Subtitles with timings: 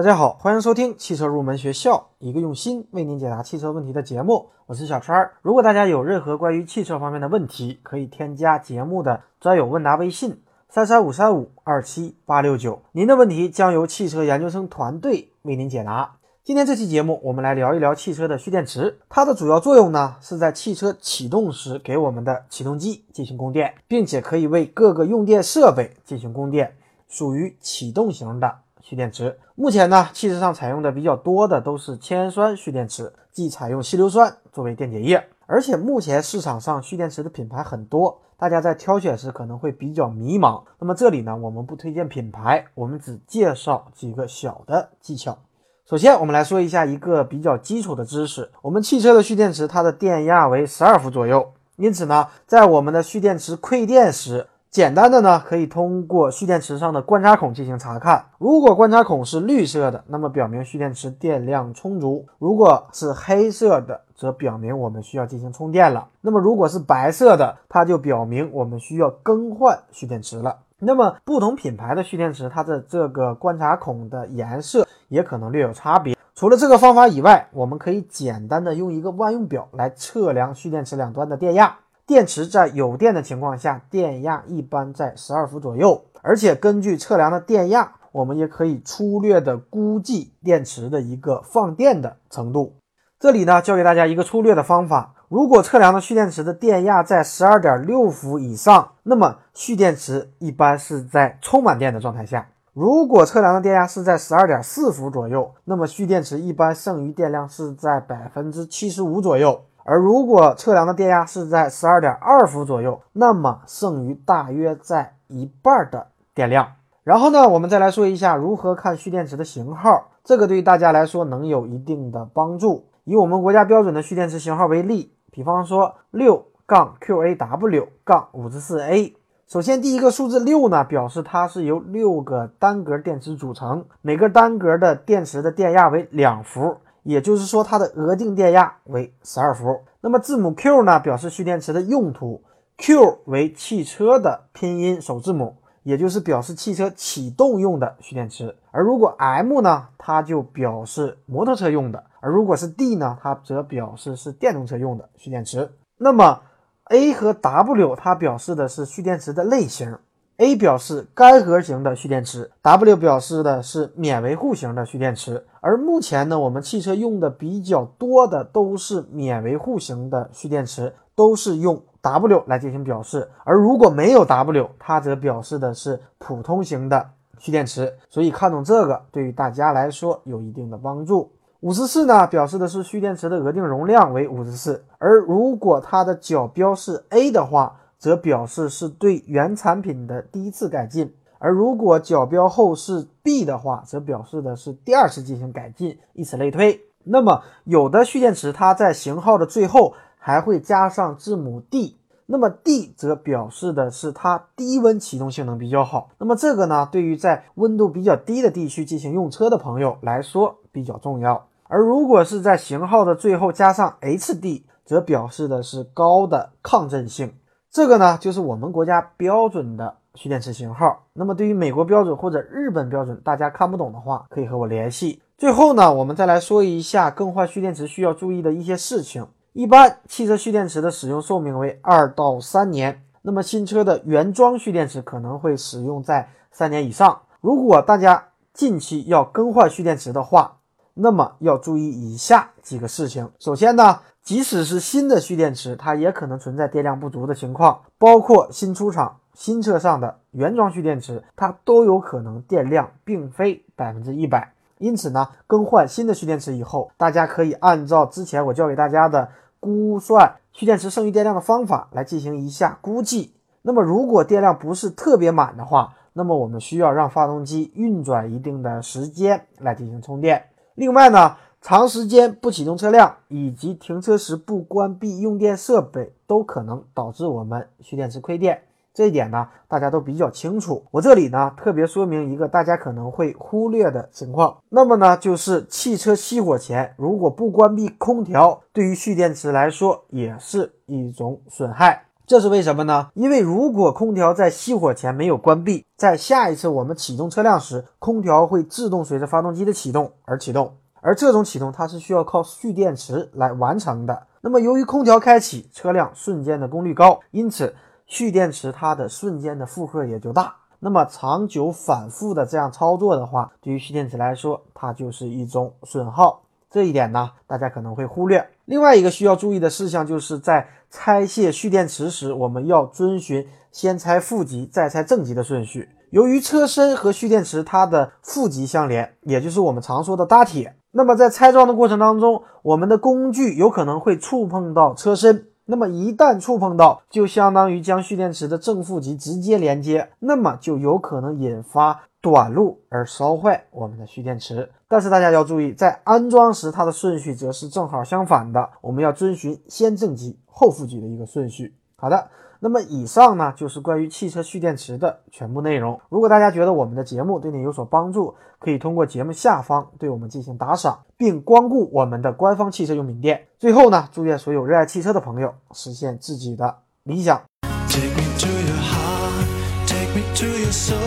[0.00, 4.48] 大家好，欢迎收听汽车入门学校，一个用心为您解答汽车问题的节目。
[4.64, 5.30] 我是小川。
[5.42, 10.40] 如果大家有任何关于汽车方面的问题，可以添加节目的专有问答微信
[10.70, 16.16] 三三五三五二七八六九，您的问题将由汽车研究生团队为您解答。
[16.42, 19.00] 今天这期节目，我们来聊一聊汽车的蓄电池。
[19.10, 26.74] 它的主要作用呢，是在汽车启动时给我们的启动机进行供电，并且可以为各个用电设备进行供电，
[27.06, 28.60] 属于启动型的。
[28.82, 35.24] 蓄电池目前呢，汽车上采用的比较多的都是铅酸蓄电池，即采用稀硫酸作为电解液。
[35.46, 40.62] 而且目前市场上蓄电池的品牌很多，大家在挑选时可能会比较迷茫。
[40.78, 45.36] 那么这里呢，我们不推荐品牌，我们只介绍几个小的技巧。
[45.84, 54.46] 首先，我们来说一下一个比较基础的知识：我们汽车的蓄电池它的电压为十二伏左右，因此呢，在我们的蓄电池馈电时。
[54.70, 58.26] 简单的呢，可以通过蓄电池上的观察孔进行查看。
[58.38, 66.06] 如果观察孔是绿色的，那么表明蓄电池电量充足；如果是黑色的，则表明我们需要进行充电了。
[66.20, 70.58] 那么如果是白色的，它就表明我们需要更换蓄电池了。
[70.78, 76.16] 那么不同品牌的蓄电池，它的这个观察孔的颜色也可能略有差别。
[76.36, 81.76] 除了这个方法以外，我们可以简单的用一个万用表来测量蓄电池两端的电压。
[82.06, 86.04] 电池在有电的情况下，电压一般在十二伏左右。
[86.22, 92.76] 而且根据测量的电压，我们也可以粗略的估计电池的一个放电的程度。
[93.18, 109.62] 这里呢，教给大家一个粗略的方法：如果测量的蓄电池的电压在十二点六伏以上，那么蓄电池一般是在充满电的状态下；如果测量的电压是在十二点四伏左右，那么蓄电池一般剩余电量是在百分之七十五左右。
[109.90, 116.74] 而如果测量的电压是在十二点二伏左右，那么剩余大约在一半的电量。
[117.02, 122.86] 然后呢，我们再来说一下如何看蓄电池的型号，这个对大家来说能有一定的帮助。
[123.02, 129.16] 以我们国家标准的蓄电池型号为例，比方说六杠 QAW 杠五十四 A。
[129.48, 136.76] 首先，第一个数字六呢，表示它是由六个单格电池组成，每个单格的电池的电压为两伏。
[137.02, 139.80] 也就是说，它的额定电压为十二伏。
[140.00, 142.42] 那么字母 Q 呢，表示蓄电池的用途
[142.78, 148.56] ，Q 为汽车的拼音首字母，也就是表示汽车启动用的蓄电池。
[148.70, 155.70] 而如果 M 呢，它就表示摩托车用的；而如果是 D 呢，它则表示是电动车用的蓄电池。
[155.98, 156.42] 那么
[156.84, 159.98] A 和 W 它表示的是蓄电池的类型。
[160.40, 165.44] A 表示干涸型的蓄电池，W 表示的是免维护型的蓄电池。
[165.60, 173.28] 而目前呢，我们汽车用的比较多的都是免维护型的蓄电池，都是用 W 来进行表示。
[173.44, 177.92] 而如果没有 W，它则表示的是普通型的蓄电池。
[178.08, 181.30] 所以看懂这个，对于大家来说有一定的帮助。
[181.60, 184.82] 五十四呢，表示的是蓄电池的额定容量为五十四。
[184.96, 196.80] 而如果它的角标是 A 的话，则表示是对原产品的第一次改进，而如果角标后是 B 的话，则表示的是第二次进行改进，以此类推。
[197.04, 206.08] 那么有的蓄电池它在型号的最后还会加上字母 D，那么 D 则表示的是它低温启动性能比较好。
[206.18, 211.46] 那么这个呢，对于在温度比较低的地区进行用车的朋友来说比较重要。
[211.64, 217.34] 而如果是在型号的最后加上 HD，则表示的是高的抗震性。
[217.72, 221.04] 这个呢，就是我们国家标准的蓄电池型号。
[221.12, 225.22] 那么对于美国标准或者日本标准，大家看不懂的话，可以和我联系。
[225.38, 229.24] 最后呢，我们再来说一下更换蓄电池需要注意的一些事情。
[229.52, 237.20] 一般汽车蓄电池的使用寿命为二到三年，那么新车的原装蓄电池可能会使用在三年以上。
[237.40, 240.56] 如果大家近期要更换蓄电池的话，
[241.00, 243.30] 那么要注意以下几个事情。
[243.38, 254.52] 首先呢，即使是新的蓄电池，它也可能存在电量不足的情况，包括新出厂新车上的原装蓄电池，它都有可能电量并非百分之一百。
[254.78, 263.34] 因此呢，更换新的蓄电池以后，大家可以按照之前我教给大家的估算蓄电池剩余电量的方法来进行一下估计。
[263.62, 270.44] 那么如果电量不是特别满的话，那么我们需要让发动机运转一定的时间来进行充电。
[270.80, 271.36] 另外呢。
[271.62, 278.62] 长时间不启动车辆，以及停车时不关闭用电设备，都可能导致我们蓄电池亏电。
[278.94, 280.82] 这一点呢，大家都比较清楚。
[280.90, 284.56] 我这里呢，特别说明一个大家可能会忽略的情况。
[284.70, 292.06] 那么呢，就是汽车熄火前，如果不关闭空调，对于蓄电池来说也是一种损害。
[292.30, 293.10] 这是为什么呢？
[293.14, 304.28] 因为如果空调在熄火前没有关闭，在下一次我们启动车辆时，空调会自动随着发动机的启动而启动，而这种启动它是需要靠蓄电池来完成的。
[304.42, 307.74] 那么由于空调开启，车辆瞬间的功率高，因此
[308.06, 310.54] 蓄电池它的瞬间的负荷也就大。
[310.78, 316.42] 那么长久反复的这样操作的话，对于蓄电池来说，它就是一种损耗。
[316.70, 318.48] 这一点呢，大家可能会忽略。
[318.64, 325.88] 另外一个需要注意的事项，就是在拆卸蓄电池时，我们要遵循先拆负极再拆正极的顺序。
[326.10, 335.46] 由于车身和蓄电池它的负极相连，也就是我们常说的搭铁，那么在拆装的过程当中，我们的工具有可能会触碰到车身。
[335.70, 344.68] 那么一旦触碰到，就相当于将蓄电池的正负极直接连接，那么就有可能引发短路而烧坏我们的蓄电池。
[344.88, 351.74] 但是大家要注意，在安装时它的顺序则是正好相反的，我们要遵循先正极后负极的一个顺序。
[351.96, 352.28] 好的。
[352.62, 355.98] 那么以上呢，就是关于汽车蓄电池的全部内容。
[356.10, 363.48] 如果大家觉得我们的节目对你有所帮助，可以通过节目下方对我们进行打赏，并光顾我们的官方汽车用品店。
[363.58, 367.40] 最后呢，祝愿所有热爱汽车的朋友实现自己的理想。
[367.88, 369.46] Take me to your heart,
[369.86, 370.98] take me to your soul,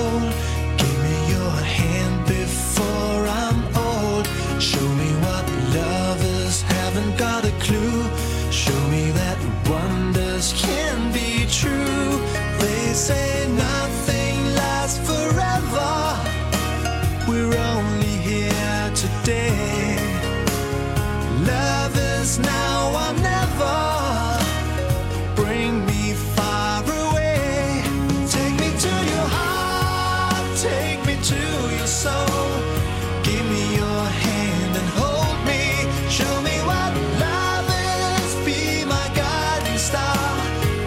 [0.76, 2.13] give me your hand.